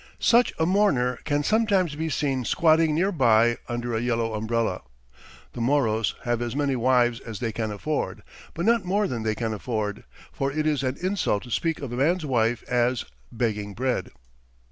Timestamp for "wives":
6.75-7.19